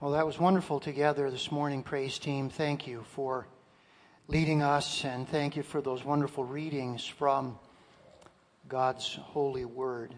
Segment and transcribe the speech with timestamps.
[0.00, 2.50] Well, that was wonderful together this morning, praise team.
[2.50, 3.48] Thank you for
[4.28, 7.58] leading us, and thank you for those wonderful readings from
[8.68, 10.14] God's holy word.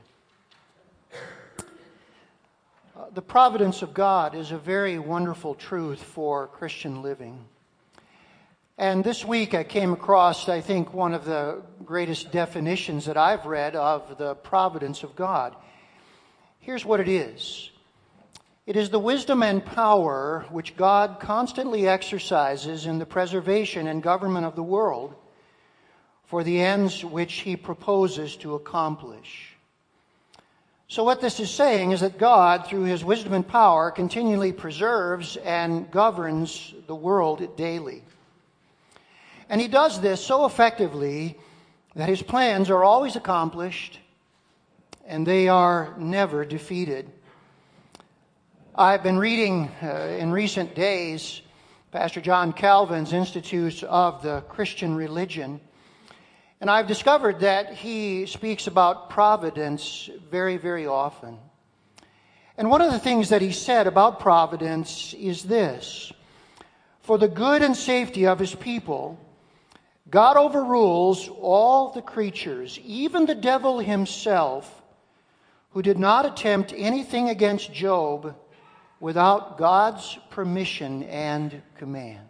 [2.95, 7.43] Uh, the providence of God is a very wonderful truth for Christian living.
[8.77, 13.47] And this week I came across, I think, one of the greatest definitions that I've
[13.47, 15.57] read of the providence of God.
[16.59, 17.70] Here's what it is
[18.71, 24.47] it is the wisdom and power which God constantly exercises in the preservation and government
[24.47, 25.13] of the world
[26.27, 29.57] for the ends which he proposes to accomplish.
[30.87, 35.37] So, what this is saying is that God, through his wisdom and power, continually preserves
[35.39, 38.05] and governs the world daily.
[39.49, 41.37] And he does this so effectively
[41.97, 43.99] that his plans are always accomplished
[45.09, 47.11] and they are never defeated.
[48.81, 51.43] I've been reading uh, in recent days
[51.93, 55.61] Pastor John Calvin's Institutes of the Christian Religion.
[56.63, 61.37] And I've discovered that he speaks about providence very, very often.
[62.57, 66.11] And one of the things that he said about providence is this
[67.03, 69.21] For the good and safety of his people,
[70.09, 74.81] God overrules all the creatures, even the devil himself,
[75.73, 78.35] who did not attempt anything against Job
[79.01, 82.29] without God's permission and command.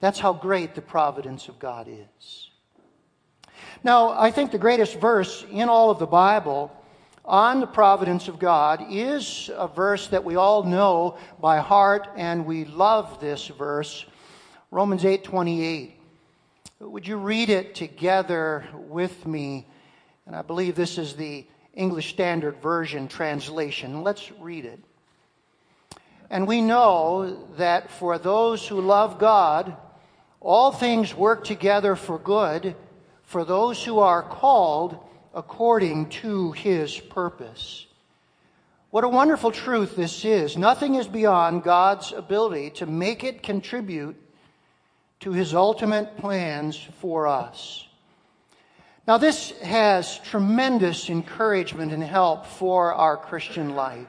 [0.00, 2.50] That's how great the providence of God is.
[3.84, 6.76] Now, I think the greatest verse in all of the Bible
[7.24, 12.44] on the providence of God is a verse that we all know by heart and
[12.44, 14.04] we love this verse,
[14.70, 15.94] Romans 8:28.
[16.80, 19.68] Would you read it together with me?
[20.26, 24.02] And I believe this is the English Standard Version translation.
[24.02, 24.80] Let's read it.
[26.32, 29.76] And we know that for those who love God,
[30.40, 32.74] all things work together for good
[33.22, 34.98] for those who are called
[35.34, 37.86] according to his purpose.
[38.88, 40.56] What a wonderful truth this is.
[40.56, 44.16] Nothing is beyond God's ability to make it contribute
[45.20, 47.86] to his ultimate plans for us.
[49.06, 54.08] Now, this has tremendous encouragement and help for our Christian life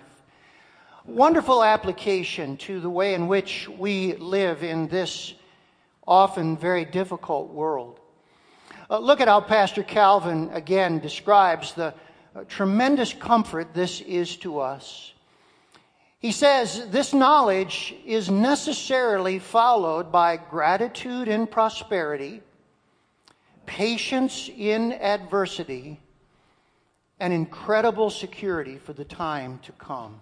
[1.05, 5.33] wonderful application to the way in which we live in this
[6.07, 7.99] often very difficult world.
[8.89, 11.93] Uh, look at how Pastor Calvin again describes the
[12.35, 15.13] uh, tremendous comfort this is to us.
[16.19, 22.41] He says this knowledge is necessarily followed by gratitude in prosperity,
[23.65, 25.99] patience in adversity,
[27.19, 30.21] and incredible security for the time to come.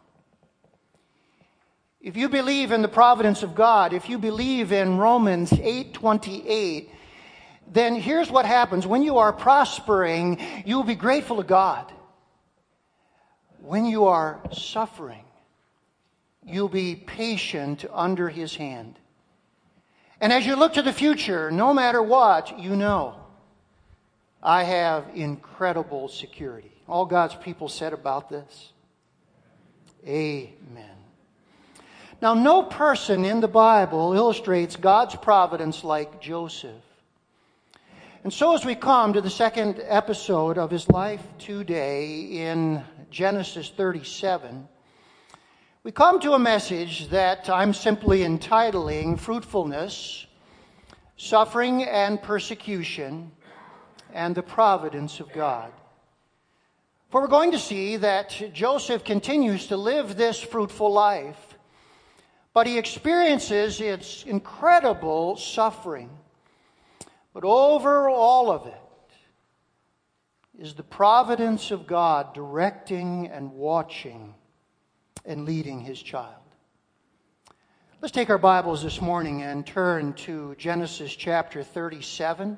[2.01, 6.89] If you believe in the providence of God, if you believe in Romans 8:28,
[7.67, 8.87] then here's what happens.
[8.87, 11.91] When you are prospering, you will be grateful to God.
[13.59, 15.25] When you are suffering,
[16.43, 18.97] you'll be patient under his hand.
[20.19, 23.15] And as you look to the future, no matter what, you know,
[24.41, 26.71] I have incredible security.
[26.87, 28.73] All God's people said about this.
[30.05, 31.00] Amen.
[32.21, 36.83] Now, no person in the Bible illustrates God's providence like Joseph.
[38.23, 43.71] And so, as we come to the second episode of his life today in Genesis
[43.75, 44.67] 37,
[45.83, 50.27] we come to a message that I'm simply entitling Fruitfulness,
[51.17, 53.31] Suffering and Persecution,
[54.13, 55.71] and the Providence of God.
[57.09, 61.50] For we're going to see that Joseph continues to live this fruitful life
[62.53, 66.09] but he experiences its incredible suffering.
[67.33, 68.75] But over all of it
[70.59, 74.35] is the providence of God directing and watching
[75.25, 76.35] and leading his child.
[78.01, 82.57] Let's take our Bibles this morning and turn to Genesis chapter 37.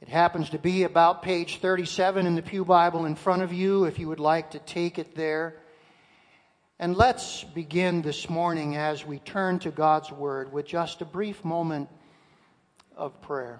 [0.00, 3.84] It happens to be about page 37 in the Pew Bible in front of you
[3.84, 5.56] if you would like to take it there.
[6.80, 11.44] And let's begin this morning as we turn to God's Word with just a brief
[11.44, 11.90] moment
[12.96, 13.58] of prayer.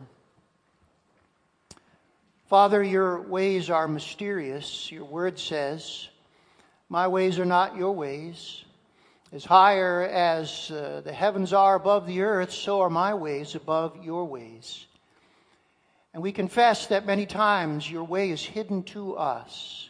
[2.47, 4.91] Father, your ways are mysterious.
[4.91, 6.09] Your Word says,
[6.89, 8.65] My ways are not your ways.
[9.35, 14.03] As higher as uh, the heavens are above the earth, so are my ways above
[14.03, 14.87] your ways.
[16.15, 19.90] And we confess that many times your way is hidden to us.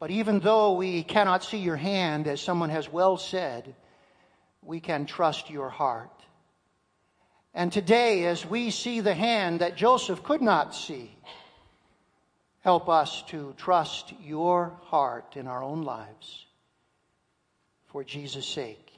[0.00, 3.74] But even though we cannot see your hand, as someone has well said,
[4.62, 6.10] we can trust your heart.
[7.52, 11.14] And today, as we see the hand that Joseph could not see,
[12.60, 16.46] help us to trust your heart in our own lives.
[17.88, 18.90] For Jesus' sake.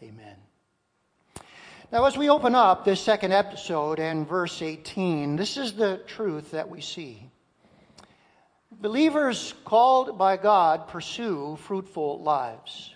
[0.00, 0.36] Amen.
[1.90, 6.52] Now, as we open up this second episode and verse 18, this is the truth
[6.52, 7.31] that we see.
[8.82, 12.92] Believers called by God pursue fruitful lives.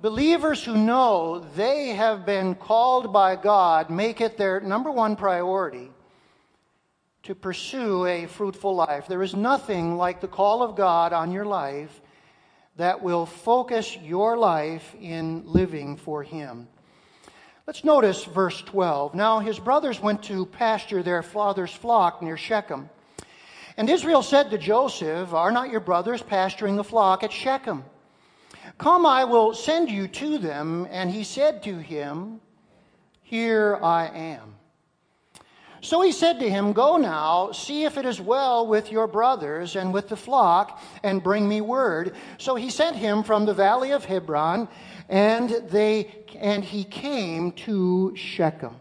[0.00, 5.90] Believers who know they have been called by God make it their number one priority
[7.24, 9.08] to pursue a fruitful life.
[9.08, 12.00] There is nothing like the call of God on your life
[12.76, 16.68] that will focus your life in living for Him.
[17.66, 19.16] Let's notice verse 12.
[19.16, 22.88] Now his brothers went to pasture their father's flock near Shechem.
[23.76, 27.84] And Israel said to Joseph, Are not your brothers pasturing the flock at Shechem?
[28.78, 30.86] Come, I will send you to them.
[30.90, 32.40] And he said to him,
[33.22, 34.56] Here I am.
[35.82, 39.74] So he said to him, Go now, see if it is well with your brothers
[39.74, 42.14] and with the flock, and bring me word.
[42.38, 44.68] So he sent him from the valley of Hebron,
[45.08, 48.76] and they and he came to Shechem.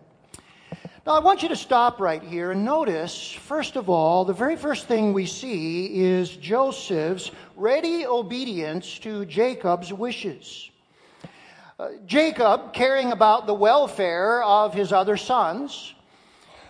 [1.03, 4.55] Now, I want you to stop right here and notice, first of all, the very
[4.55, 10.69] first thing we see is Joseph's ready obedience to Jacob's wishes.
[11.79, 15.95] Uh, Jacob, caring about the welfare of his other sons,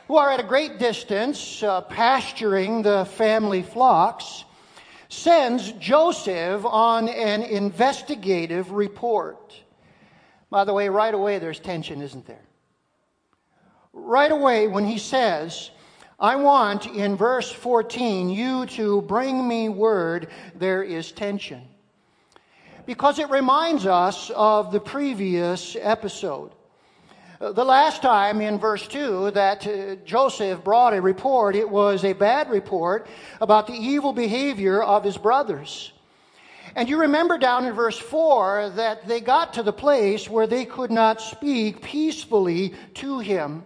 [0.08, 4.46] who are at a great distance uh, pasturing the family flocks,
[5.10, 9.54] sends Joseph on an investigative report.
[10.50, 12.46] By the way, right away there's tension, isn't there?
[13.94, 15.72] Right away when he says,
[16.20, 21.64] I want in verse 14 you to bring me word, there is tension.
[22.86, 26.52] Because it reminds us of the previous episode.
[27.40, 32.14] The last time in verse 2 that uh, Joseph brought a report, it was a
[32.14, 33.08] bad report
[33.40, 35.92] about the evil behavior of his brothers.
[36.76, 40.66] And you remember down in verse 4 that they got to the place where they
[40.66, 43.64] could not speak peacefully to him.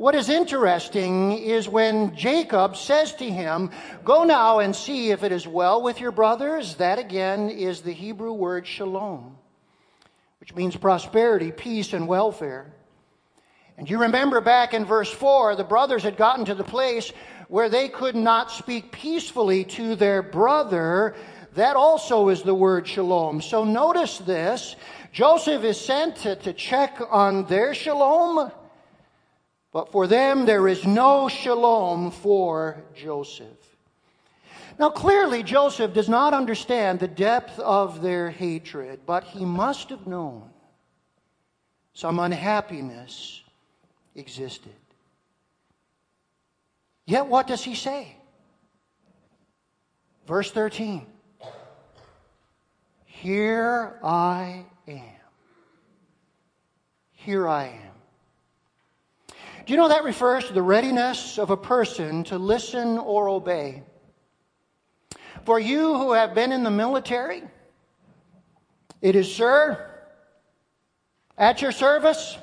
[0.00, 3.70] What is interesting is when Jacob says to him,
[4.02, 6.76] Go now and see if it is well with your brothers.
[6.76, 9.36] That again is the Hebrew word shalom,
[10.38, 12.72] which means prosperity, peace, and welfare.
[13.76, 17.12] And you remember back in verse 4, the brothers had gotten to the place
[17.48, 21.14] where they could not speak peacefully to their brother.
[21.56, 23.42] That also is the word shalom.
[23.42, 24.76] So notice this.
[25.12, 28.50] Joseph is sent to, to check on their shalom
[29.72, 33.46] but for them, there is no shalom for Joseph.
[34.78, 40.06] Now, clearly, Joseph does not understand the depth of their hatred, but he must have
[40.06, 40.48] known
[41.92, 43.42] some unhappiness
[44.14, 44.72] existed.
[47.06, 48.16] Yet, what does he say?
[50.26, 51.06] Verse 13
[53.04, 55.02] Here I am.
[57.12, 57.89] Here I am.
[59.70, 63.84] Do you know that refers to the readiness of a person to listen or obey?
[65.44, 67.44] For you who have been in the military,
[69.00, 69.88] it is, sir,
[71.38, 72.36] at your service,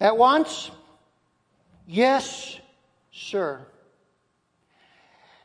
[0.00, 0.70] at once,
[1.86, 2.58] yes,
[3.12, 3.60] sir.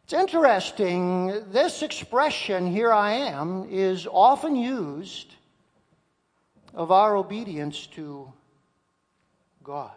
[0.06, 5.36] It's interesting, this expression, here I am, is often used
[6.74, 8.32] of our obedience to
[9.62, 9.92] God.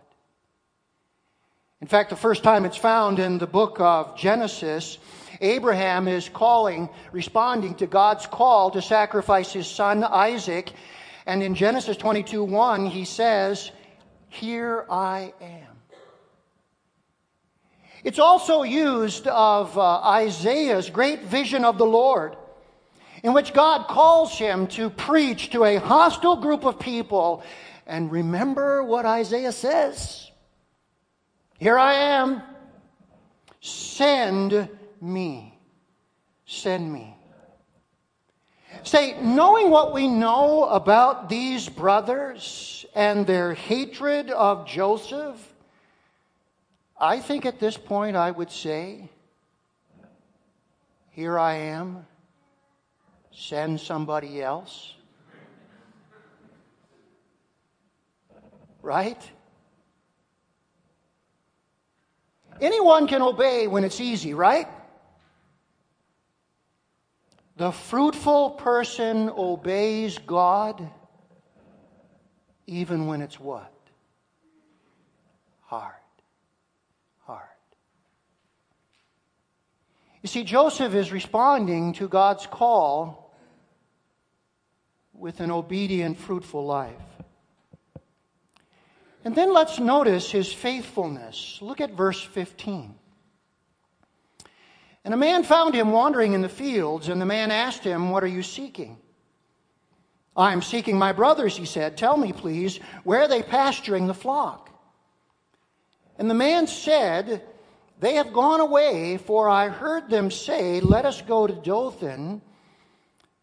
[1.80, 4.98] In fact, the first time it's found in the book of Genesis,
[5.40, 10.72] Abraham is calling, responding to God's call to sacrifice his son Isaac.
[11.24, 13.70] And in Genesis 22 1, he says,
[14.28, 15.80] Here I am.
[18.04, 22.36] It's also used of uh, Isaiah's great vision of the Lord,
[23.22, 27.42] in which God calls him to preach to a hostile group of people.
[27.86, 30.29] And remember what Isaiah says
[31.60, 32.40] here I am.
[33.60, 34.66] Send
[34.98, 35.58] me.
[36.46, 37.14] Send me.
[38.82, 45.36] Say, knowing what we know about these brothers and their hatred of Joseph,
[46.98, 49.10] I think at this point I would say,
[51.10, 52.06] Here I am.
[53.32, 54.94] Send somebody else.
[58.80, 59.20] Right?
[62.60, 64.68] Anyone can obey when it's easy, right?
[67.56, 70.88] The fruitful person obeys God
[72.66, 73.72] even when it's what?
[75.62, 75.92] Hard.
[77.20, 77.48] Hard.
[80.22, 83.34] You see, Joseph is responding to God's call
[85.12, 86.94] with an obedient, fruitful life.
[89.24, 91.58] And then let's notice his faithfulness.
[91.60, 92.94] Look at verse 15.
[95.04, 98.24] And a man found him wandering in the fields, and the man asked him, What
[98.24, 98.98] are you seeking?
[100.36, 101.96] I am seeking my brothers, he said.
[101.96, 104.70] Tell me, please, where are they pasturing the flock?
[106.16, 107.42] And the man said,
[107.98, 112.42] They have gone away, for I heard them say, Let us go to Dothan.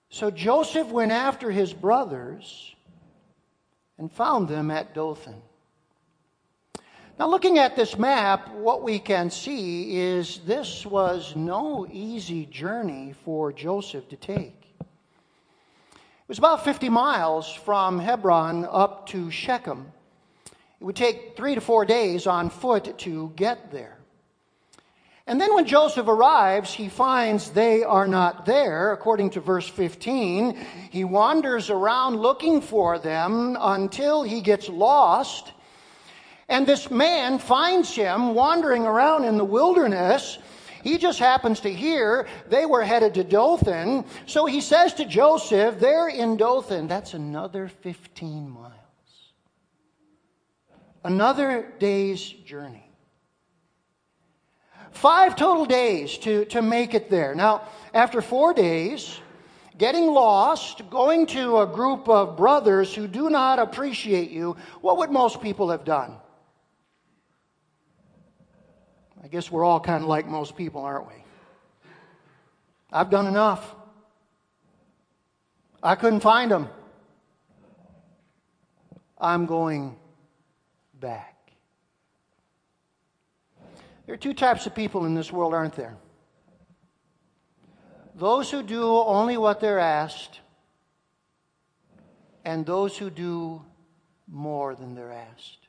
[0.10, 2.76] So Joseph went after his brothers
[3.98, 5.42] and found them at Dothan.
[7.20, 13.16] Now, looking at this map, what we can see is this was no easy journey
[13.26, 14.76] for Joseph to take.
[14.80, 19.92] It was about 50 miles from Hebron up to Shechem.
[20.80, 23.98] It would take three to four days on foot to get there.
[25.26, 28.92] And then when Joseph arrives, he finds they are not there.
[28.92, 30.56] According to verse 15,
[30.92, 35.54] he wanders around looking for them until he gets lost
[36.50, 40.38] and this man finds him wandering around in the wilderness.
[40.84, 44.06] He just happens to hear they were headed to Dothan.
[44.26, 46.88] So he says to Joseph, They're in Dothan.
[46.88, 48.74] That's another 15 miles.
[51.04, 52.90] Another day's journey.
[54.92, 57.36] Five total days to, to make it there.
[57.36, 59.20] Now, after four days,
[59.78, 65.12] getting lost, going to a group of brothers who do not appreciate you, what would
[65.12, 66.16] most people have done?
[69.24, 71.14] I guess we're all kind of like most people, aren't we?
[72.92, 73.76] I've done enough.
[75.82, 76.70] I couldn't find them.
[79.18, 79.98] I'm going
[80.94, 81.36] back.
[84.06, 85.98] There are two types of people in this world, aren't there?
[88.16, 90.40] Those who do only what they're asked,
[92.46, 93.62] and those who do
[94.28, 95.67] more than they're asked.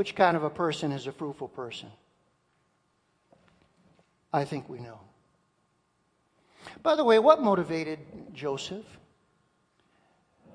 [0.00, 1.90] Which kind of a person is a fruitful person?
[4.32, 4.98] I think we know.
[6.82, 7.98] By the way, what motivated
[8.32, 8.86] Joseph?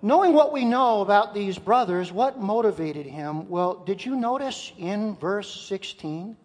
[0.02, 3.48] Knowing what we know about these brothers, what motivated him?
[3.48, 6.36] Well, did you notice in verse 16?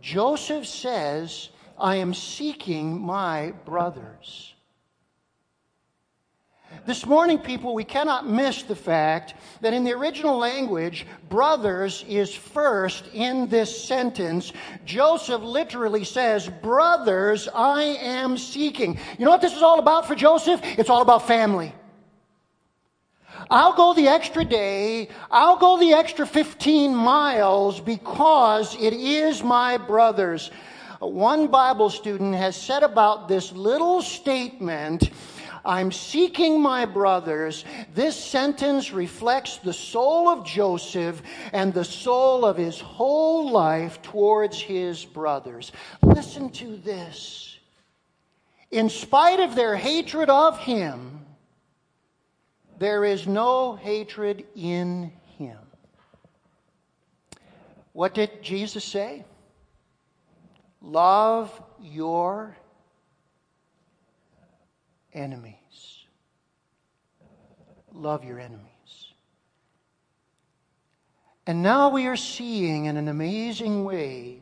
[0.00, 4.54] Joseph says, I am seeking my brothers.
[6.86, 12.34] This morning, people, we cannot miss the fact that in the original language, brothers is
[12.34, 14.52] first in this sentence.
[14.86, 18.98] Joseph literally says, Brothers, I am seeking.
[19.18, 20.60] You know what this is all about for Joseph?
[20.78, 21.74] It's all about family.
[23.50, 29.76] I'll go the extra day, I'll go the extra 15 miles because it is my
[29.76, 30.50] brothers.
[31.00, 35.10] One Bible student has said about this little statement
[35.64, 37.64] I'm seeking my brothers.
[37.94, 44.60] This sentence reflects the soul of Joseph and the soul of his whole life towards
[44.60, 45.72] his brothers.
[46.02, 47.58] Listen to this.
[48.70, 51.26] In spite of their hatred of him,
[52.78, 55.58] there is no hatred in him.
[57.92, 59.24] What did Jesus say?
[60.80, 62.56] Love your
[65.12, 66.04] enemies.
[67.92, 68.66] Love your enemies.
[71.46, 74.40] And now we are seeing in an amazing way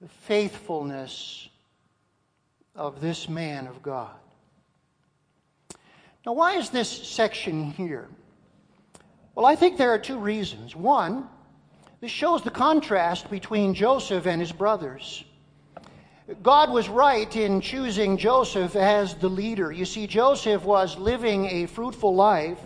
[0.00, 1.48] the faithfulness
[2.74, 4.14] of this man of God.
[6.24, 8.08] Now, why is this section here?
[9.34, 10.76] Well, I think there are two reasons.
[10.76, 11.28] One,
[12.00, 15.24] this shows the contrast between Joseph and his brothers.
[16.42, 19.72] God was right in choosing Joseph as the leader.
[19.72, 22.58] You see, Joseph was living a fruitful life,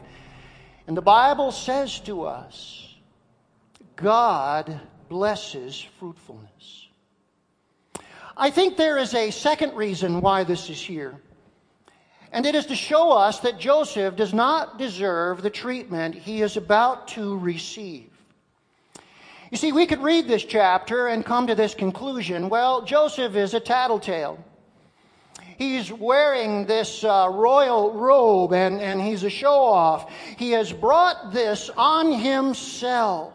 [0.86, 2.94] and the Bible says to us
[3.96, 6.88] God blesses fruitfulness.
[8.36, 11.18] I think there is a second reason why this is here,
[12.32, 16.58] and it is to show us that Joseph does not deserve the treatment he is
[16.58, 18.10] about to receive.
[19.56, 22.50] You see, we could read this chapter and come to this conclusion.
[22.50, 24.38] Well, Joseph is a tattletale.
[25.56, 30.12] He's wearing this uh, royal robe and, and he's a show off.
[30.36, 33.32] He has brought this on himself.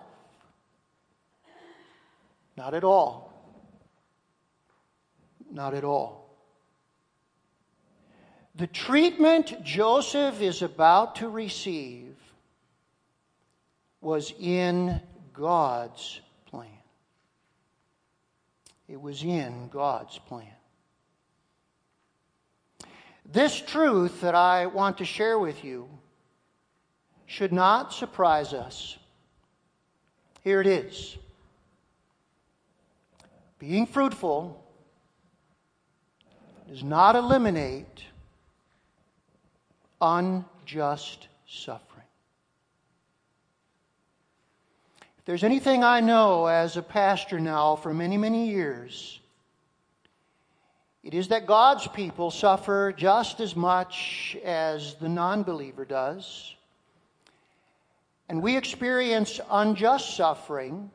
[2.56, 3.34] Not at all.
[5.50, 6.38] Not at all.
[8.54, 12.16] The treatment Joseph is about to receive
[14.02, 15.02] was in
[15.34, 16.68] God's plan.
[18.88, 20.48] It was in God's plan.
[23.26, 25.88] This truth that I want to share with you
[27.26, 28.98] should not surprise us.
[30.44, 31.18] Here it is
[33.60, 34.62] Being fruitful
[36.68, 38.06] does not eliminate
[40.02, 42.06] unjust suffering.
[45.20, 49.22] If there's anything I know as a pastor now for many, many years,
[51.06, 56.54] it is that God's people suffer just as much as the non believer does.
[58.28, 60.92] And we experience unjust suffering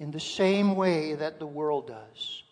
[0.00, 2.42] in the same way that the world does.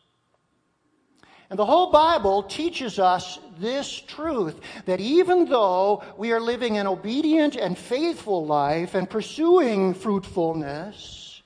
[1.53, 6.87] And the whole Bible teaches us this truth that even though we are living an
[6.87, 11.43] obedient and faithful life and pursuing fruitfulness,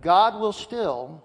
[0.00, 1.22] God will still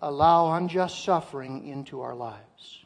[0.00, 2.84] allow unjust suffering into our lives.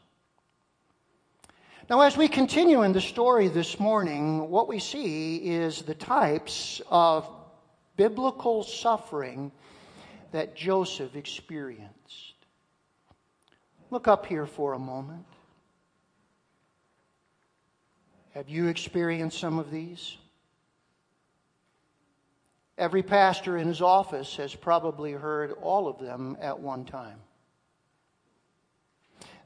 [1.91, 6.81] Now, as we continue in the story this morning, what we see is the types
[6.89, 7.29] of
[7.97, 9.51] biblical suffering
[10.31, 12.02] that Joseph experienced.
[13.93, 15.23] Look up here for a moment.
[18.33, 20.17] Have you experienced some of these?
[22.75, 27.19] Every pastor in his office has probably heard all of them at one time.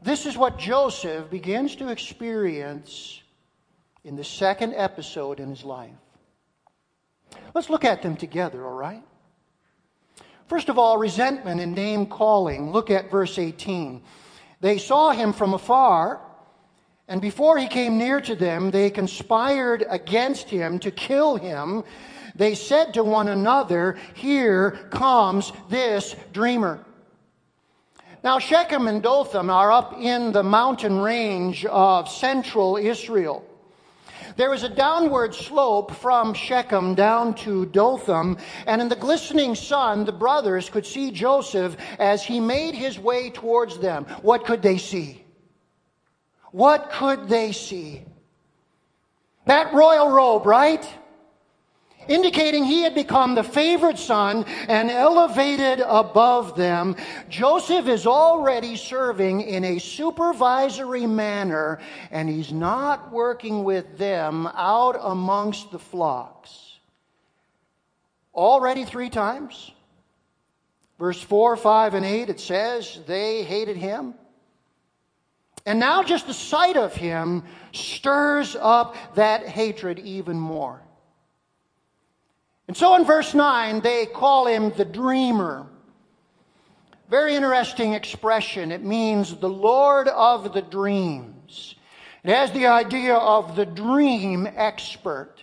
[0.01, 3.21] This is what Joseph begins to experience
[4.05, 5.91] in the second episode in his life.
[7.53, 9.03] Let's look at them together, all right?
[10.47, 12.71] First of all, resentment and name calling.
[12.71, 14.01] Look at verse 18.
[14.59, 16.21] They saw him from afar,
[17.07, 21.83] and before he came near to them, they conspired against him to kill him.
[22.35, 26.83] They said to one another, Here comes this dreamer.
[28.23, 33.45] Now, Shechem and Dothan are up in the mountain range of central Israel.
[34.37, 40.05] There was a downward slope from Shechem down to Dothan, and in the glistening sun,
[40.05, 44.05] the brothers could see Joseph as he made his way towards them.
[44.21, 45.25] What could they see?
[46.51, 48.03] What could they see?
[49.47, 50.87] That royal robe, right?
[52.07, 56.95] Indicating he had become the favored son and elevated above them.
[57.29, 61.79] Joseph is already serving in a supervisory manner,
[62.11, 66.77] and he's not working with them out amongst the flocks.
[68.33, 69.71] Already three times.
[70.99, 74.15] Verse 4, 5, and 8, it says they hated him.
[75.65, 77.43] And now just the sight of him
[77.73, 80.81] stirs up that hatred even more.
[82.67, 85.67] And so in verse 9, they call him the dreamer.
[87.09, 88.71] Very interesting expression.
[88.71, 91.75] It means the Lord of the dreams.
[92.23, 95.35] It has the idea of the dream expert.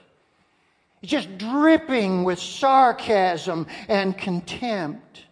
[1.03, 5.25] It's just dripping with sarcasm and contempt.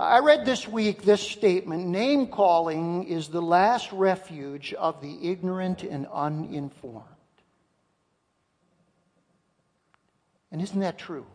[0.00, 5.82] I read this week this statement name calling is the last refuge of the ignorant
[5.82, 7.09] and uninformed.
[10.52, 11.26] And isn't that true?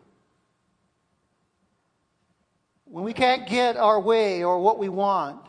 [2.85, 5.41] When we can't get our way or what we want,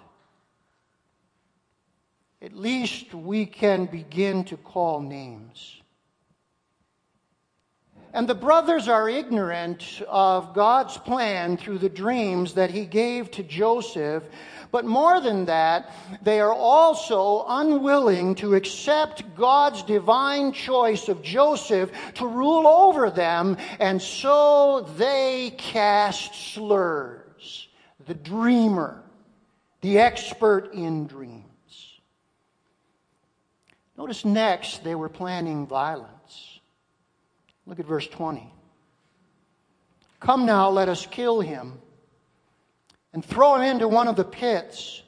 [2.40, 5.80] at least we can begin to call names.
[8.12, 13.42] And the brothers are ignorant of God's plan through the dreams that he gave to
[13.42, 14.22] Joseph
[14.76, 21.90] but more than that, they are also unwilling to accept God's divine choice of Joseph
[22.16, 27.68] to rule over them, and so they cast slurs.
[28.04, 29.02] The dreamer,
[29.80, 32.00] the expert in dreams.
[33.96, 36.60] Notice next, they were planning violence.
[37.64, 38.52] Look at verse 20.
[40.20, 41.80] Come now, let us kill him
[43.16, 45.02] and throw him into one of the pits.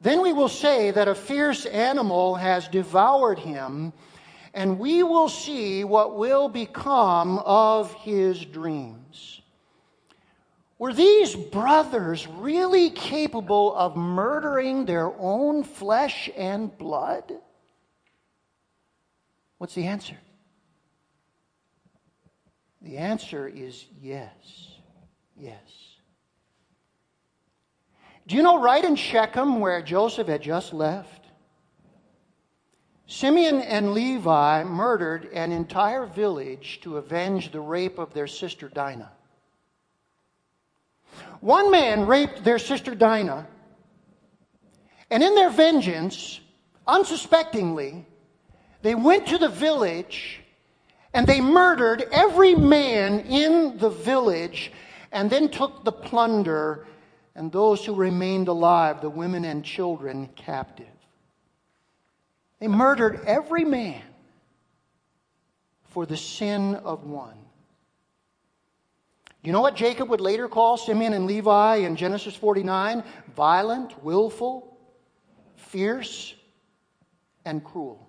[0.00, 3.92] Then we will say that a fierce animal has devoured him,
[4.54, 9.42] and we will see what will become of his dreams.
[10.78, 17.32] Were these brothers really capable of murdering their own flesh and blood?
[19.58, 20.16] What's the answer?
[22.82, 24.78] The answer is yes.
[25.36, 25.81] Yes.
[28.26, 31.26] Do you know right in Shechem where Joseph had just left?
[33.06, 39.10] Simeon and Levi murdered an entire village to avenge the rape of their sister Dinah.
[41.40, 43.46] One man raped their sister Dinah,
[45.10, 46.40] and in their vengeance,
[46.86, 48.06] unsuspectingly,
[48.82, 50.40] they went to the village
[51.12, 54.72] and they murdered every man in the village
[55.10, 56.86] and then took the plunder
[57.34, 60.86] and those who remained alive, the women and children, captive.
[62.58, 64.02] They murdered every man
[65.84, 67.36] for the sin of one.
[69.42, 73.02] You know what Jacob would later call Simeon and Levi in Genesis 49?
[73.34, 74.78] Violent, willful,
[75.56, 76.34] fierce,
[77.44, 78.08] and cruel.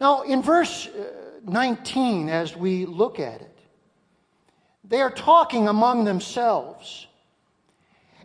[0.00, 3.58] Now, in verse uh, 19, as we look at it,
[4.84, 7.07] they are talking among themselves.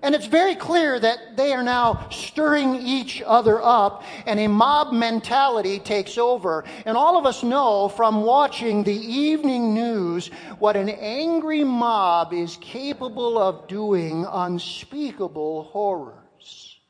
[0.04, 4.92] And it's very clear that they are now stirring each other up, and a mob
[4.92, 6.66] mentality takes over.
[6.86, 10.28] And all of us know from watching the evening news
[10.60, 16.82] what an angry mob is capable of doing unspeakable horrors.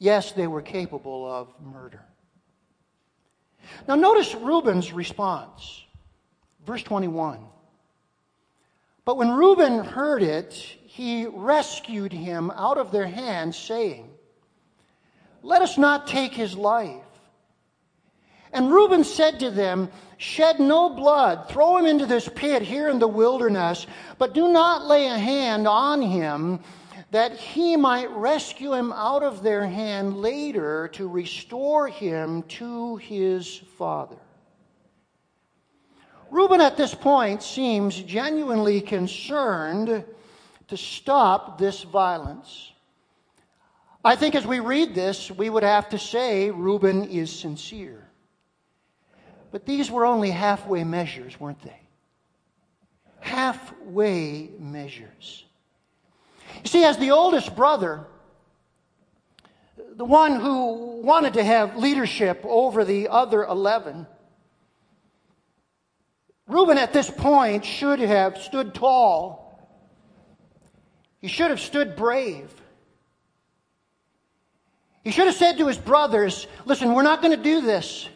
[0.00, 2.04] Yes, they were capable of murder.
[3.86, 5.84] Now, notice Reuben's response.
[6.66, 7.38] Verse 21.
[9.04, 14.08] But when Reuben heard it, he rescued him out of their hands, saying,
[15.42, 17.02] Let us not take his life.
[18.52, 23.00] And Reuben said to them, Shed no blood, throw him into this pit here in
[23.00, 26.60] the wilderness, but do not lay a hand on him
[27.10, 33.56] that he might rescue him out of their hand later to restore him to his
[33.76, 34.18] father.
[36.30, 40.04] Reuben at this point seems genuinely concerned
[40.68, 42.72] to stop this violence.
[44.04, 48.06] I think as we read this, we would have to say Reuben is sincere.
[49.50, 51.80] But these were only halfway measures, weren't they?
[53.20, 55.44] Halfway measures.
[56.62, 58.06] You see, as the oldest brother,
[59.96, 64.06] the one who wanted to have leadership over the other 11,
[66.46, 69.43] Reuben at this point should have stood tall.
[71.24, 72.52] He should have stood brave.
[75.02, 78.06] He should have said to his brothers, Listen, we're not going to do this.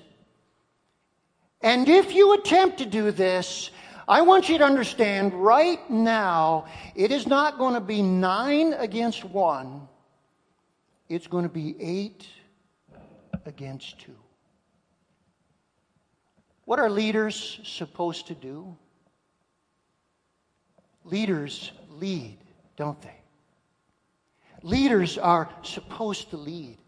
[1.62, 3.71] And if you attempt to do this,
[4.07, 9.25] I want you to understand right now, it is not going to be nine against
[9.25, 9.88] one,
[11.09, 12.27] it's going to be eight
[13.47, 14.18] against two.
[16.66, 18.77] What are leaders supposed to do?
[21.05, 22.37] Leaders lead,
[22.79, 23.21] don't they?
[24.62, 26.79] Leaders are supposed to lead.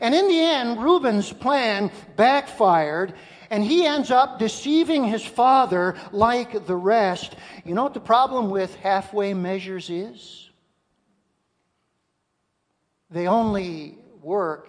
[0.00, 3.14] And in the end, Reuben's plan backfired,
[3.50, 7.36] and he ends up deceiving his father like the rest.
[7.64, 10.50] You know what the problem with halfway measures is?
[13.10, 14.68] They only work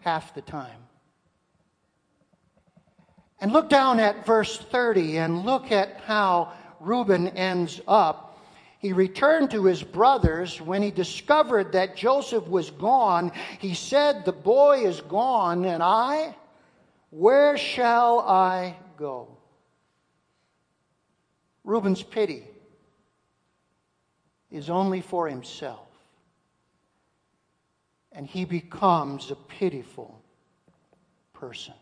[0.00, 0.70] half the time.
[3.40, 6.52] And look down at verse 30 and look at how
[6.84, 8.38] Reuben ends up.
[8.78, 10.60] He returned to his brothers.
[10.60, 16.34] When he discovered that Joseph was gone, he said, The boy is gone, and I
[17.14, 19.28] where shall I go?
[21.62, 22.42] Reuben's pity
[24.50, 25.86] is only for himself.
[28.10, 30.20] And he becomes a pitiful
[31.34, 31.74] person.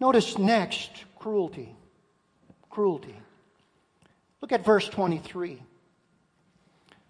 [0.00, 1.76] Notice next cruelty.
[2.70, 3.16] Cruelty.
[4.40, 5.62] Look at verse 23.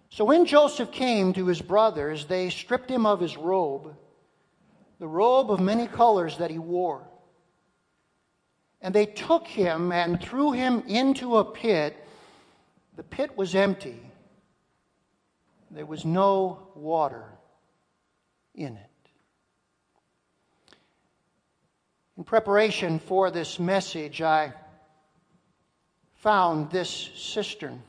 [0.09, 3.95] So when Joseph came to his brothers, they stripped him of his robe
[5.01, 7.03] the robe of many colors that he wore.
[8.83, 11.97] And they took him and threw him into a pit.
[12.97, 13.99] The pit was empty,
[15.71, 17.25] there was no water
[18.55, 18.87] in it.
[22.19, 24.53] In preparation for this message, I
[26.21, 27.83] found this cistern.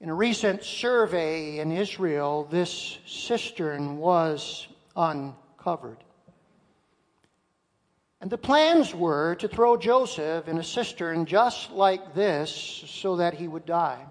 [0.00, 5.98] In a recent survey in Israel, this cistern was uncovered.
[8.20, 12.50] And the plans were to throw Joseph in a cistern just like this
[12.86, 14.06] so that he would die.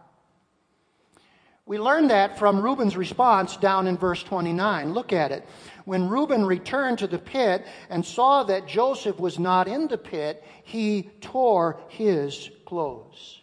[1.65, 4.93] We learn that from Reuben's response down in verse 29.
[4.93, 5.47] Look at it.
[5.85, 10.43] When Reuben returned to the pit and saw that Joseph was not in the pit,
[10.63, 13.41] he tore his clothes.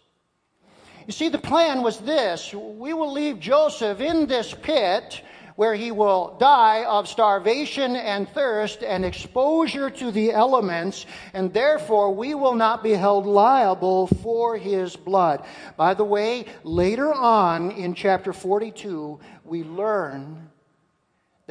[1.07, 5.21] You see, the plan was this we will leave Joseph in this pit
[5.55, 12.15] where he will die of starvation and thirst and exposure to the elements, and therefore
[12.15, 15.45] we will not be held liable for his blood.
[15.77, 20.49] By the way, later on in chapter 42, we learn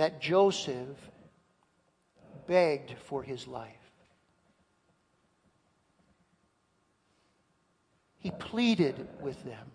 [0.00, 0.96] that Joseph
[2.46, 3.92] begged for his life.
[8.16, 9.70] He pleaded with them.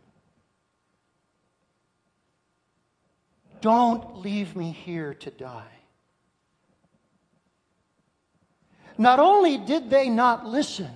[3.62, 5.78] Don't leave me here to die.
[8.98, 10.90] Not only did they not listen,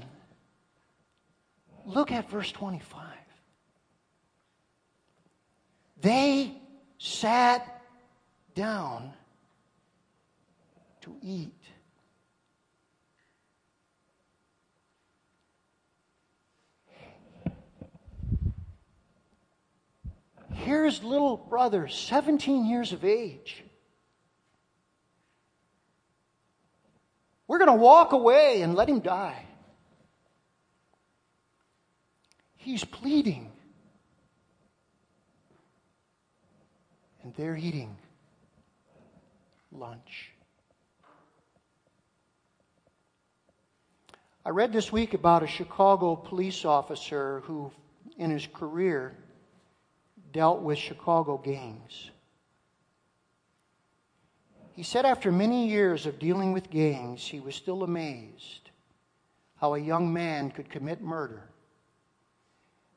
[1.85, 3.05] look at verse 25.
[6.01, 6.59] They
[6.97, 7.83] sat
[8.55, 9.13] down
[11.09, 11.53] to eat.
[20.53, 23.63] Here's little brother, 17 years of age.
[27.47, 29.45] We're going to walk away and let him die.
[32.57, 33.51] He's pleading.
[37.23, 37.97] And they're eating
[39.71, 40.33] lunch.
[44.45, 47.71] I read this week about a Chicago police officer who,
[48.17, 49.15] in his career,
[50.31, 52.11] dealt with Chicago gangs.
[54.75, 58.69] He said after many years of dealing with gangs, he was still amazed
[59.57, 61.49] how a young man could commit murder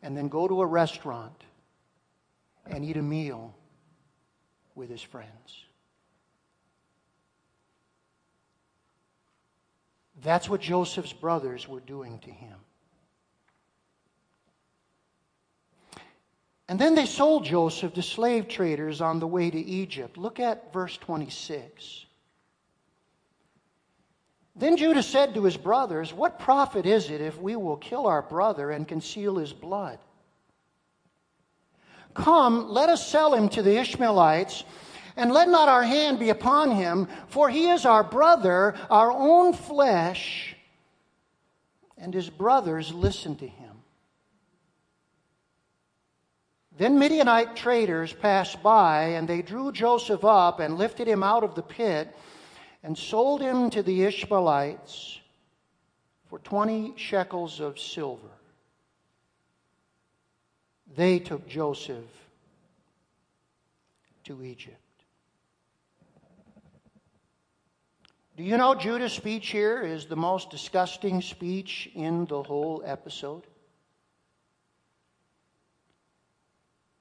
[0.01, 1.43] and then go to a restaurant
[2.67, 3.53] and eat a meal
[4.77, 5.65] with his friends.
[10.21, 12.57] That's what Joseph's brothers were doing to him.
[16.69, 20.17] And then they sold Joseph to slave traders on the way to Egypt.
[20.17, 22.07] Look at verse 26.
[24.55, 28.23] Then Judah said to his brothers, What profit is it if we will kill our
[28.23, 29.99] brother and conceal his blood?
[32.15, 34.65] Come, let us sell him to the Ishmaelites,
[35.17, 39.53] and let not our hand be upon him, for he is our brother, our own
[39.53, 40.57] flesh.
[41.99, 43.73] And his brothers listened to him.
[46.77, 51.55] Then Midianite traders passed by, and they drew Joseph up and lifted him out of
[51.55, 52.15] the pit
[52.83, 55.21] and sold him to the Ishmaelites
[56.29, 58.27] for 20 shekels of silver.
[60.97, 62.05] They took Joseph
[64.25, 64.82] to Egypt.
[68.43, 73.45] Do you know Judah's speech here is the most disgusting speech in the whole episode?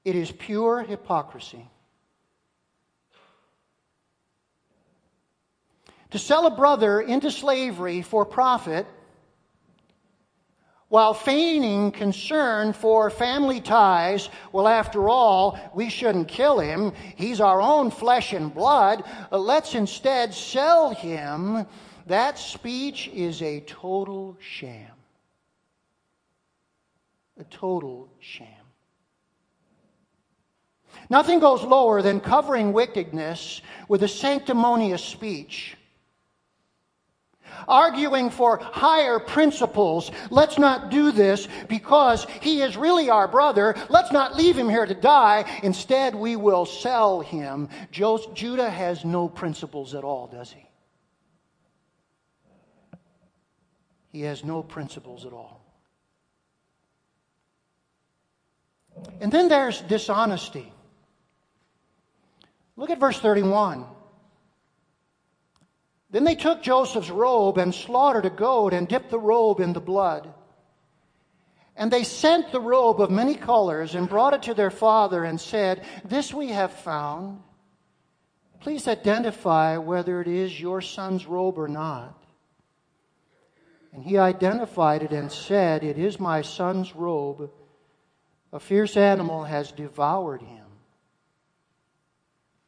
[0.04, 1.68] It is pure hypocrisy.
[6.12, 8.86] To sell a brother into slavery for profit
[10.92, 16.92] while feigning concern for family ties, well, after all, we shouldn't kill him.
[17.16, 19.02] He's our own flesh and blood.
[19.32, 21.64] Uh, let's instead sell him.
[22.08, 24.92] That speech is a total sham.
[27.40, 28.48] A total sham.
[31.08, 35.74] Nothing goes lower than covering wickedness with a sanctimonious speech.
[37.68, 40.10] Arguing for higher principles.
[40.30, 43.74] Let's not do this because he is really our brother.
[43.88, 45.44] Let's not leave him here to die.
[45.62, 47.68] Instead, we will sell him.
[47.90, 50.68] Judah has no principles at all, does he?
[54.10, 55.64] He has no principles at all.
[59.20, 60.70] And then there's dishonesty.
[62.76, 63.86] Look at verse 31.
[66.12, 69.80] Then they took Joseph's robe and slaughtered a goat and dipped the robe in the
[69.80, 70.32] blood.
[71.74, 75.40] And they sent the robe of many colors and brought it to their father and
[75.40, 77.40] said, This we have found.
[78.60, 82.22] Please identify whether it is your son's robe or not.
[83.94, 87.50] And he identified it and said, It is my son's robe.
[88.52, 90.66] A fierce animal has devoured him.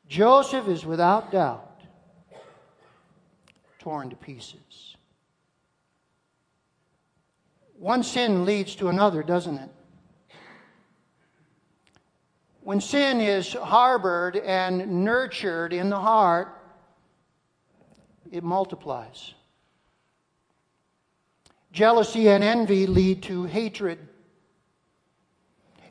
[0.09, 1.74] Joseph is without doubt
[3.85, 4.97] torn to pieces.
[7.79, 9.69] One sin leads to another, doesn't it?
[12.63, 16.59] When sin is harbored and nurtured in the heart,
[18.33, 19.35] it multiplies.
[21.71, 23.99] Jealousy and envy lead to hatred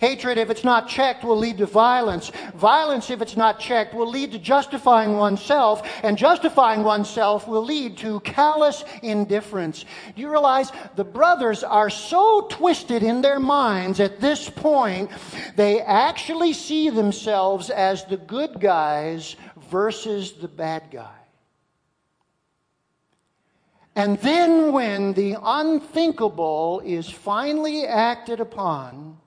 [0.04, 2.30] Hatred, if it's not checked, will lead to violence.
[2.56, 5.90] Violence, if it's not checked, will lead to justifying oneself.
[6.04, 9.86] And justifying oneself will lead to callous indifference.
[10.14, 15.10] Do you realize the brothers are so twisted in their minds at this point,
[15.56, 19.38] they actually see themselves as the good guys
[19.70, 21.16] versus the bad guy.
[23.96, 29.23] And then, when the unthinkable is finally acted upon,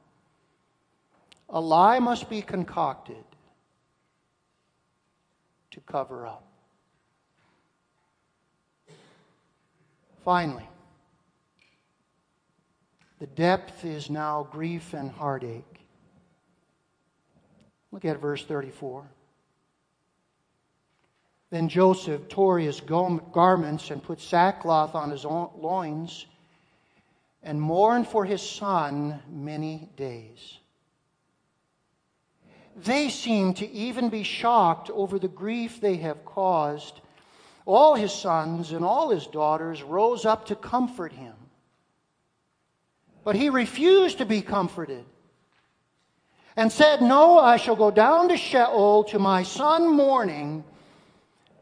[1.49, 3.25] a lie must be concocted
[5.71, 6.45] to cover up.
[10.25, 10.69] Finally,
[13.21, 15.81] the depth is now grief and heartache.
[17.93, 19.07] Look at verse 34.
[21.51, 26.27] Then Joseph tore his garments and put sackcloth on his loins
[27.43, 30.59] and mourned for his son many days.
[32.77, 37.01] They seem to even be shocked over the grief they have caused.
[37.65, 41.35] All his sons and all his daughters rose up to comfort him.
[43.25, 45.05] But he refused to be comforted
[46.55, 50.65] and said, No, I shall go down to Sheol to my son mourning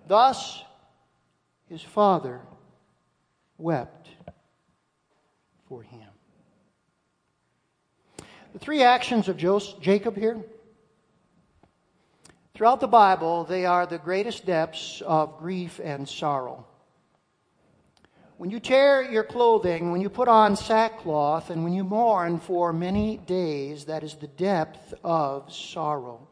[0.06, 0.62] Thus,
[1.68, 2.40] his father
[3.56, 4.08] wept
[5.68, 6.08] for him.
[8.52, 9.36] The three actions of
[9.80, 10.44] Jacob here,
[12.54, 16.64] throughout the Bible, they are the greatest depths of grief and sorrow.
[18.36, 22.72] When you tear your clothing, when you put on sackcloth, and when you mourn for
[22.72, 26.28] many days, that is the depth of sorrow.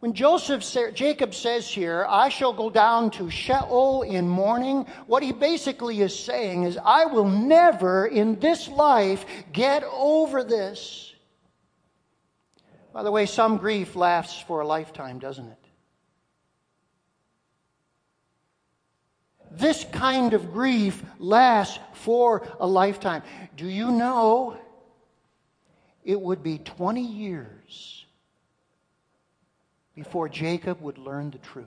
[0.00, 0.62] When Joseph,
[0.94, 6.18] Jacob says here, I shall go down to Sheol in mourning, what he basically is
[6.18, 11.09] saying is, I will never in this life get over this.
[12.92, 15.56] By the way, some grief lasts for a lifetime, doesn't it?
[19.52, 23.22] This kind of grief lasts for a lifetime.
[23.56, 24.56] Do you know
[26.04, 28.00] it would be 20 years?
[29.94, 31.66] before Jacob would learn the truth.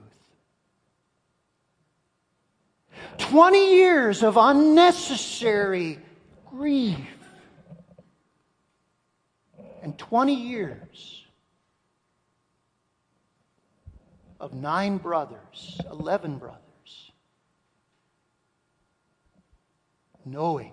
[3.18, 6.00] 20 years of unnecessary
[6.50, 6.98] grief.
[9.84, 11.24] And 20 years
[14.40, 17.12] of nine brothers, 11 brothers,
[20.24, 20.72] knowing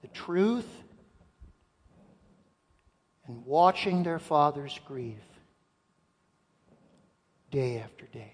[0.00, 0.64] the truth
[3.26, 5.20] and watching their fathers grieve
[7.50, 8.32] day after day.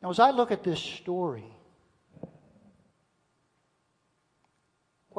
[0.00, 1.56] Now, as I look at this story,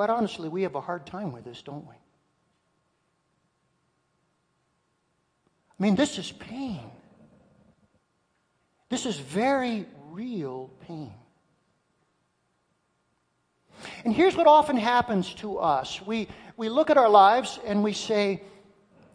[0.02, 1.94] quite honestly, we have a hard time with this, don't we?
[5.80, 6.90] I mean, this is pain.
[8.90, 11.14] This is very real pain.
[14.04, 17.94] And here's what often happens to us we, we look at our lives and we
[17.94, 18.42] say,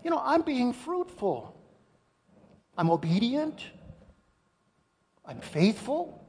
[0.04, 1.60] you know, I'm being fruitful.
[2.78, 3.60] I'm obedient.
[5.24, 6.24] I'm faithful.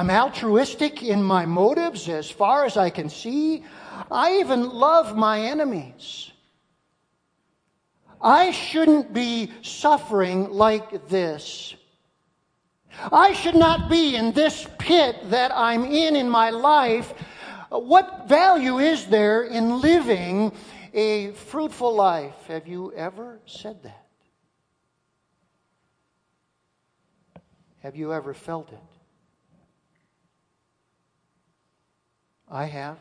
[0.00, 3.64] I'm altruistic in my motives as far as I can see.
[4.10, 6.30] I even love my enemies.
[8.18, 11.74] I shouldn't be suffering like this.
[13.12, 17.12] I should not be in this pit that I'm in in my life.
[17.68, 20.50] What value is there in living
[20.94, 22.46] a fruitful life.
[22.48, 24.06] Have you ever said that?
[27.80, 28.99] Have you ever felt it?
[32.50, 32.98] I have.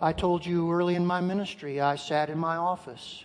[0.00, 3.24] I told you early in my ministry, I sat in my office,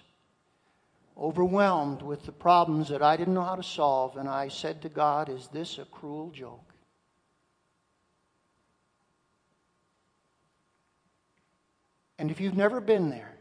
[1.18, 4.90] overwhelmed with the problems that I didn't know how to solve, and I said to
[4.90, 6.74] God, Is this a cruel joke?
[12.20, 13.36] And if you've never been there,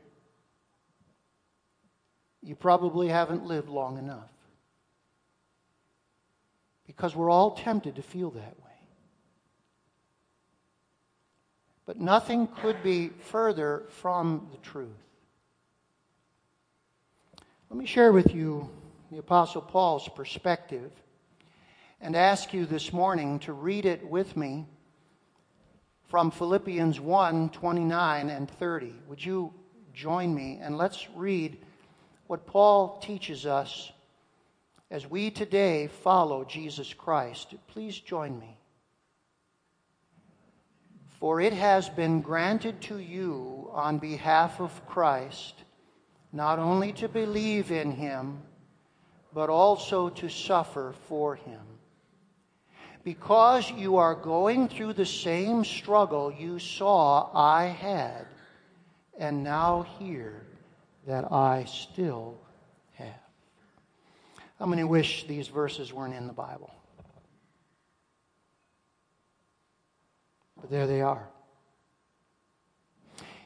[2.42, 4.30] you probably haven't lived long enough.
[6.86, 8.63] Because we're all tempted to feel that way.
[11.86, 14.88] But nothing could be further from the truth.
[17.70, 18.70] Let me share with you
[19.10, 20.90] the Apostle Paul's perspective
[22.00, 24.66] and ask you this morning to read it with me
[26.08, 28.94] from Philippians 1 29 and 30.
[29.08, 29.52] Would you
[29.92, 31.58] join me and let's read
[32.26, 33.92] what Paul teaches us
[34.90, 38.56] as we today follow Jesus Christ, please join me.
[41.24, 45.54] For it has been granted to you on behalf of Christ
[46.34, 48.42] not only to believe in him,
[49.32, 51.62] but also to suffer for him.
[53.04, 58.26] Because you are going through the same struggle you saw I had,
[59.16, 60.44] and now hear
[61.06, 62.36] that I still
[62.96, 63.14] have.
[64.58, 66.70] How many wish these verses weren't in the Bible?
[70.60, 71.28] But there they are.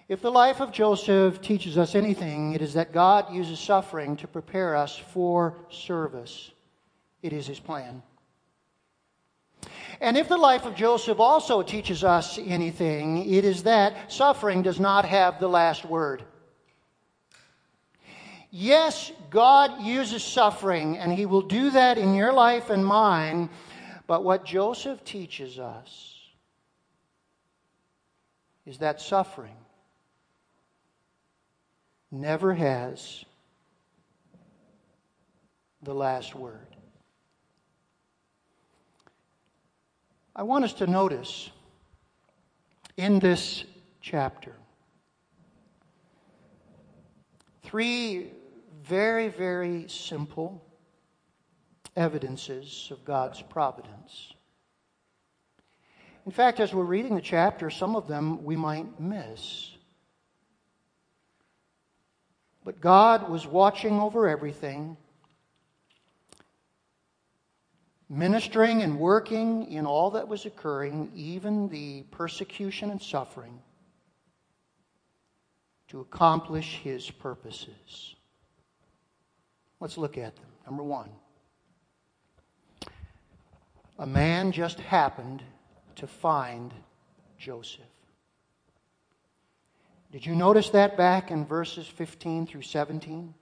[0.08, 4.26] If the life of Joseph teaches us anything, it is that God uses suffering to
[4.26, 6.50] prepare us for service.
[7.20, 8.02] It is his plan.
[10.00, 14.80] And if the life of Joseph also teaches us anything, it is that suffering does
[14.80, 16.22] not have the last word.
[18.50, 23.50] Yes, God uses suffering, and he will do that in your life and mine,
[24.06, 26.17] but what Joseph teaches us
[28.68, 29.56] is that suffering
[32.10, 33.24] never has
[35.82, 36.76] the last word.
[40.36, 41.48] I want us to notice
[42.98, 43.64] in this
[44.02, 44.52] chapter
[47.62, 48.32] three
[48.82, 50.62] very, very simple
[51.96, 54.34] evidences of God's providence.
[56.28, 59.70] In fact, as we're reading the chapter, some of them we might miss.
[62.66, 64.98] But God was watching over everything,
[68.10, 73.62] ministering and working in all that was occurring, even the persecution and suffering,
[75.88, 78.16] to accomplish his purposes.
[79.80, 80.50] Let's look at them.
[80.66, 81.08] Number one,
[83.98, 85.42] a man just happened
[85.98, 86.72] to find
[87.38, 87.80] Joseph.
[90.10, 93.34] Did you notice that back in verses 15 through 17?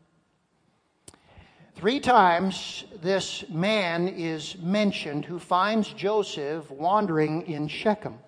[1.76, 8.18] Three times this man is mentioned who finds Joseph wandering in Shechem.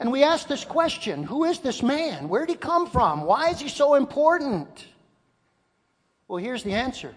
[0.00, 2.28] And we ask this question Who is this man?
[2.28, 3.22] Where did he come from?
[3.22, 4.86] Why is he so important?
[6.28, 7.14] Well, here's the answer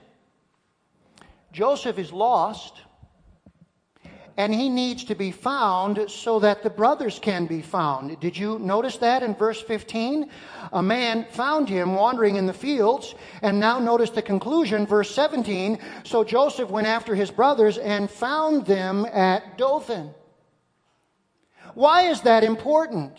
[1.51, 2.81] Joseph is lost
[4.37, 8.19] and he needs to be found so that the brothers can be found.
[8.19, 10.29] Did you notice that in verse 15?
[10.73, 15.79] A man found him wandering in the fields, and now notice the conclusion, verse 17.
[16.03, 20.13] So Joseph went after his brothers and found them at Dothan.
[21.73, 23.17] Why is that important?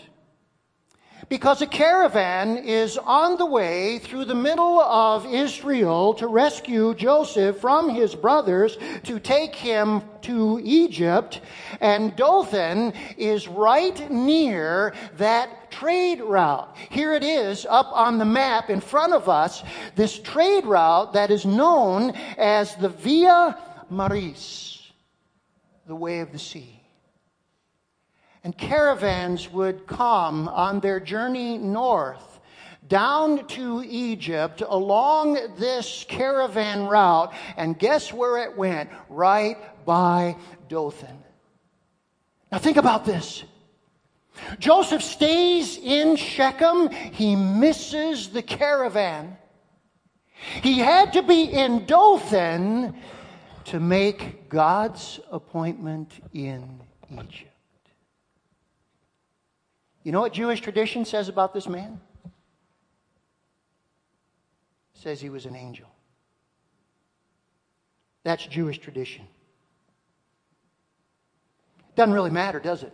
[1.32, 7.58] Because a caravan is on the way through the middle of Israel to rescue Joseph
[7.58, 11.40] from his brothers to take him to Egypt.
[11.80, 16.76] And Dothan is right near that trade route.
[16.90, 19.62] Here it is up on the map in front of us,
[19.96, 23.56] this trade route that is known as the Via
[23.88, 24.92] Maris,
[25.86, 26.81] the way of the sea.
[28.44, 32.40] And caravans would come on their journey north
[32.88, 37.32] down to Egypt along this caravan route.
[37.56, 38.90] And guess where it went?
[39.08, 40.36] Right by
[40.68, 41.18] Dothan.
[42.50, 43.44] Now think about this.
[44.58, 46.90] Joseph stays in Shechem.
[46.90, 49.36] He misses the caravan.
[50.62, 52.94] He had to be in Dothan
[53.66, 56.80] to make God's appointment in
[57.10, 57.51] Egypt.
[60.04, 62.00] You know what Jewish tradition says about this man?
[62.24, 62.30] It
[64.94, 65.88] says he was an angel.
[68.24, 69.26] That's Jewish tradition.
[71.94, 72.92] Doesn't really matter, does it?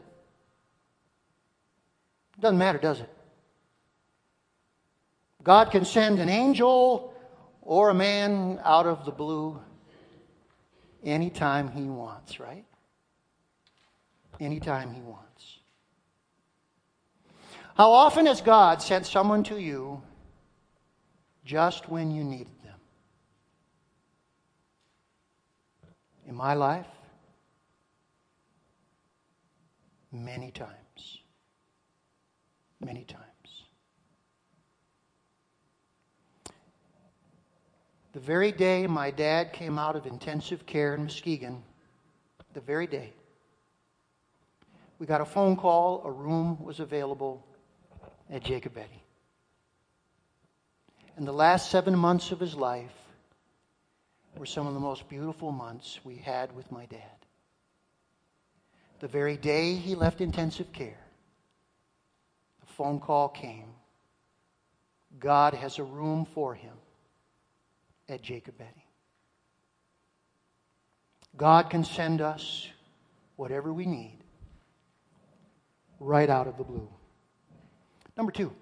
[2.40, 3.10] Doesn't matter, does it?
[5.42, 7.14] God can send an angel
[7.62, 9.60] or a man out of the blue
[11.04, 12.64] anytime he wants, right?
[14.40, 15.57] Anytime he wants.
[17.78, 20.02] How often has God sent someone to you
[21.44, 22.74] just when you needed them?
[26.26, 26.88] In my life,
[30.10, 31.20] many times.
[32.80, 33.22] Many times.
[38.12, 41.62] The very day my dad came out of intensive care in Muskegon,
[42.54, 43.12] the very day,
[44.98, 47.44] we got a phone call, a room was available
[48.30, 49.02] at Jacob Eddy.
[51.16, 52.92] In the last seven months of his life,
[54.38, 57.00] were some of the most beautiful months we had with my dad.
[59.00, 61.00] The very day he left intensive care,
[62.60, 63.74] the phone call came.
[65.18, 66.74] God has a room for him
[68.08, 68.84] at Jacob Eddy.
[71.36, 72.68] God can send us
[73.36, 74.18] whatever we need
[76.00, 76.88] right out of the blue.
[78.18, 78.52] Number two,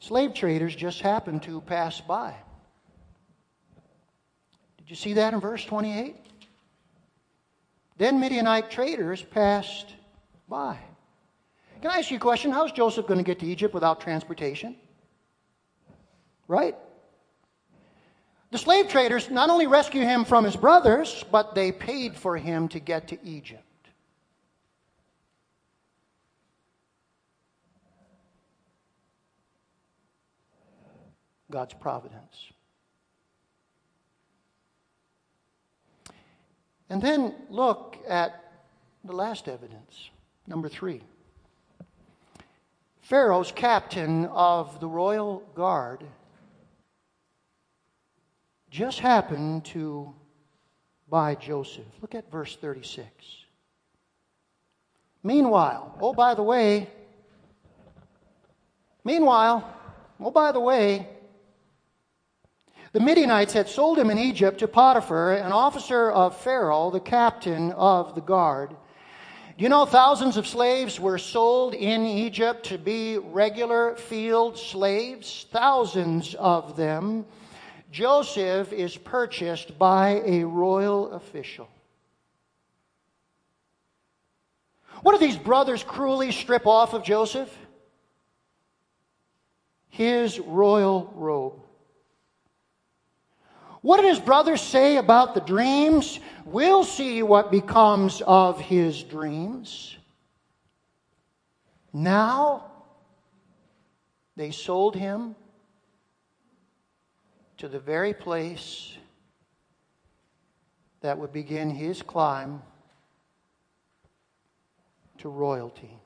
[0.00, 2.34] slave traders just happened to pass by.
[4.76, 6.14] Did you see that in verse 28?
[7.96, 9.94] Then Midianite traders passed
[10.46, 10.76] by.
[11.80, 12.50] Can I ask you a question?
[12.50, 14.76] How's Joseph going to get to Egypt without transportation?
[16.48, 16.76] Right?
[18.50, 22.68] The slave traders not only rescue him from his brothers, but they paid for him
[22.68, 23.64] to get to Egypt.
[31.54, 32.50] God's providence.
[36.90, 38.52] And then look at
[39.04, 40.10] the last evidence,
[40.48, 41.00] number three.
[43.02, 46.02] Pharaoh's captain of the royal guard
[48.68, 50.12] just happened to
[51.08, 51.86] buy Joseph.
[52.02, 53.08] Look at verse 36.
[55.22, 56.90] Meanwhile, oh, by the way,
[59.04, 59.72] meanwhile,
[60.18, 61.13] oh, by the way,
[62.94, 67.72] the Midianites had sold him in Egypt to Potiphar, an officer of Pharaoh, the captain
[67.72, 68.70] of the guard.
[68.70, 75.46] Do you know thousands of slaves were sold in Egypt to be regular field slaves?
[75.50, 77.26] Thousands of them.
[77.90, 81.68] Joseph is purchased by a royal official.
[85.02, 87.52] What do these brothers cruelly strip off of Joseph?
[89.88, 91.63] His royal robe.
[93.84, 96.18] What did his brothers say about the dreams?
[96.46, 99.98] We'll see what becomes of his dreams.
[101.92, 102.64] Now,
[104.36, 105.36] they sold him
[107.58, 108.96] to the very place
[111.02, 112.62] that would begin his climb
[115.18, 116.00] to royalty.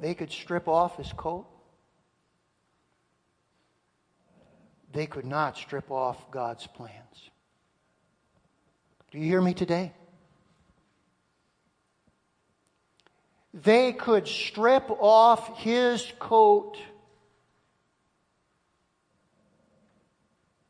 [0.00, 1.46] They could strip off his coat.
[4.92, 7.30] They could not strip off God's plans.
[9.10, 9.92] Do you hear me today?
[13.52, 16.76] They could strip off his coat.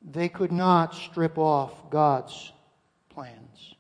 [0.02, 2.52] They could not strip off God's
[3.10, 3.74] plans.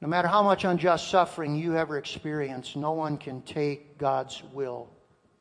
[0.00, 4.88] No matter how much unjust suffering you ever experience, no one can take God's will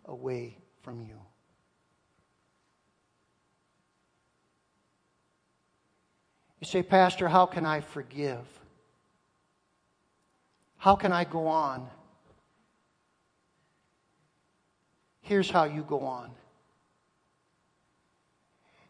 [0.05, 0.57] away
[0.87, 1.19] from you.
[6.61, 8.45] You say, Pastor, how can I forgive?
[10.77, 11.89] How can I go on?
[15.19, 16.31] Here's how you go on.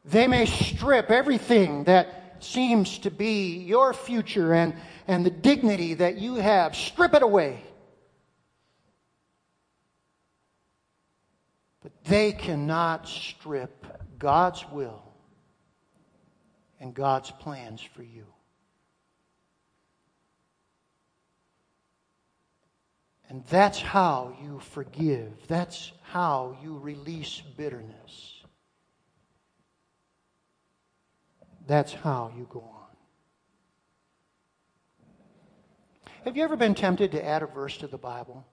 [0.06, 4.76] They may strip everything that seems to be your future and,
[5.08, 7.64] and the dignity that you have, strip it away.
[11.88, 13.86] But they cannot strip
[14.18, 15.04] God's will
[16.80, 18.26] and God's plans for you.
[23.30, 25.34] And that's how you forgive.
[25.48, 28.42] That's how you release bitterness.
[31.68, 32.74] That's how you go on.
[36.24, 38.46] Have you ever been tempted to add a verse to the Bible?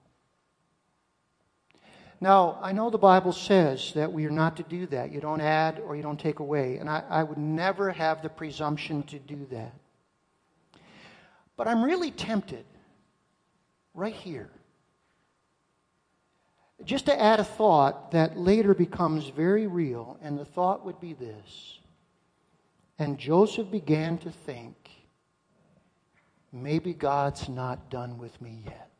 [2.21, 5.11] Now, I know the Bible says that we are not to do that.
[5.11, 6.77] You don't add or you don't take away.
[6.77, 9.73] And I, I would never have the presumption to do that.
[11.57, 12.65] But I'm really tempted
[13.93, 14.49] right here
[16.83, 21.13] just to add a thought that later becomes very real, and the thought would be
[21.13, 21.79] this.
[22.99, 24.75] And Joseph began to think,
[26.51, 28.91] maybe God's not done with me yet.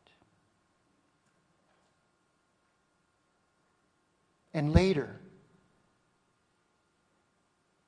[4.56, 5.14] And later,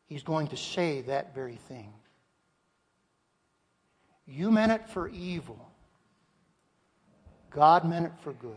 [0.05, 1.91] he's going to say that very thing.
[4.27, 5.67] You meant it for evil,
[7.49, 8.53] God meant it for good.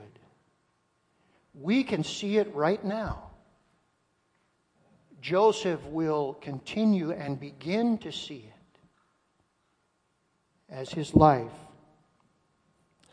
[1.54, 3.30] We can see it right now.
[5.22, 8.80] Joseph will continue and begin to see it
[10.70, 11.48] as his life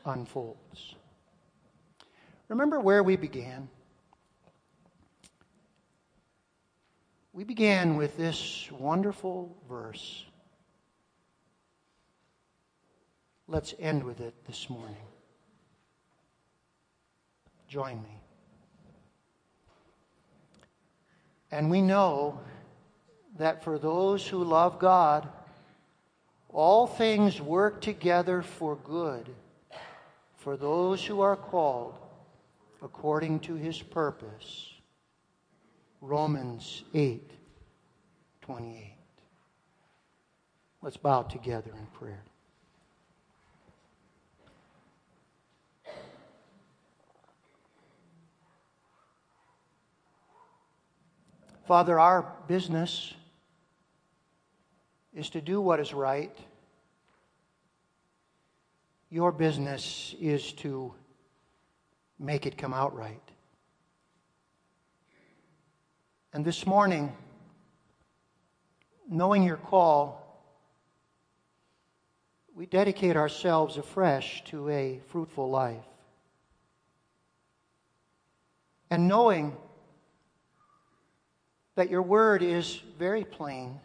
[0.04, 0.96] unfolds.
[2.48, 3.68] Remember where we began?
[7.38, 10.24] We began with this wonderful verse.
[13.46, 15.06] Let's end with it this morning.
[17.68, 18.20] Join me.
[21.52, 22.40] And we know
[23.38, 25.28] that for those who love God,
[26.48, 29.28] all things work together for good
[30.38, 32.00] for those who are called
[32.82, 34.77] according to his purpose.
[36.00, 37.30] Romans 8
[38.42, 38.94] 28.
[40.80, 42.22] Let's bow together in prayer.
[51.66, 53.12] Father, our business
[55.14, 56.34] is to do what is right.
[59.10, 60.94] Your business is to
[62.18, 63.20] make it come out right.
[66.32, 67.16] And this morning,
[69.08, 70.24] knowing your call,
[72.54, 75.84] we dedicate ourselves afresh to a fruitful life.
[78.90, 79.56] And knowing
[81.76, 83.80] that your word is very plain,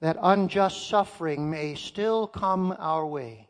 [0.00, 3.48] that unjust suffering may still come our way.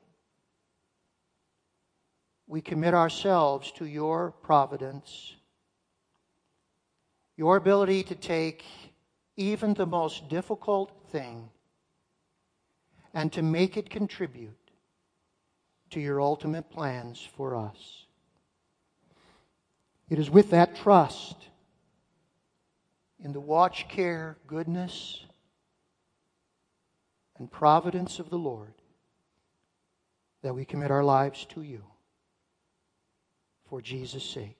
[2.46, 5.34] We commit ourselves to your providence,
[7.38, 8.64] your ability to take
[9.36, 11.48] even the most difficult thing
[13.14, 14.72] and to make it contribute
[15.90, 18.06] to your ultimate plans for us.
[20.10, 21.36] It is with that trust
[23.22, 25.24] in the watch care, goodness,
[27.38, 28.74] and providence of the Lord
[30.42, 31.84] that we commit our lives to you
[33.68, 34.57] for Jesus' sake.